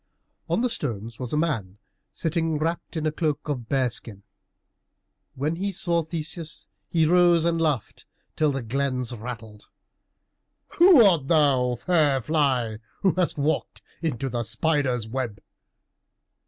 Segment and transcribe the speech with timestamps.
[0.49, 1.65] On the stones a man
[2.09, 4.23] was sitting wrapped in a cloak of bear skin.
[5.35, 9.65] When he saw Theseus, he rose, and laughed till the glens rattled.
[10.69, 15.39] "Who art thou, fair fly, who hast walked into the spider's web?"